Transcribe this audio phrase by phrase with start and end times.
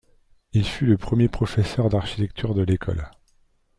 [0.53, 3.07] Il fut le premier professeur d'architecture de l'école.